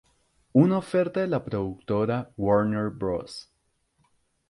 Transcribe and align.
Una 0.61 0.79
oferta 0.83 1.19
de 1.19 1.27
la 1.35 1.41
productora 1.49 2.19
Warner 2.49 2.89
Bros. 3.05 3.41